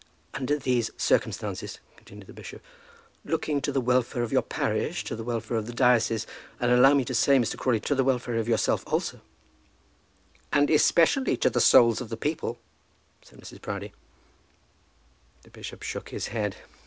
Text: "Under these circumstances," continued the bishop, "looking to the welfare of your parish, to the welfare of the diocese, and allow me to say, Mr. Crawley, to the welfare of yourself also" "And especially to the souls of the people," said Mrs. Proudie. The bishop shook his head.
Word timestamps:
"Under 0.33 0.57
these 0.57 0.89
circumstances," 0.97 1.77
continued 1.95 2.25
the 2.25 2.33
bishop, 2.33 2.63
"looking 3.23 3.61
to 3.61 3.71
the 3.71 3.79
welfare 3.79 4.23
of 4.23 4.31
your 4.31 4.41
parish, 4.41 5.03
to 5.03 5.15
the 5.15 5.23
welfare 5.23 5.57
of 5.57 5.67
the 5.67 5.73
diocese, 5.75 6.25
and 6.59 6.71
allow 6.71 6.95
me 6.95 7.05
to 7.05 7.13
say, 7.13 7.37
Mr. 7.37 7.55
Crawley, 7.55 7.79
to 7.81 7.93
the 7.93 8.03
welfare 8.03 8.37
of 8.37 8.47
yourself 8.47 8.83
also" 8.87 9.21
"And 10.53 10.71
especially 10.71 11.37
to 11.37 11.51
the 11.51 11.61
souls 11.61 12.01
of 12.01 12.09
the 12.09 12.17
people," 12.17 12.57
said 13.21 13.39
Mrs. 13.39 13.61
Proudie. 13.61 13.93
The 15.43 15.51
bishop 15.51 15.83
shook 15.83 16.09
his 16.09 16.29
head. 16.29 16.55